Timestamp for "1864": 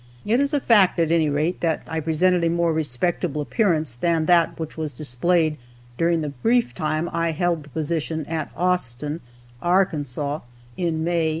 11.29-11.29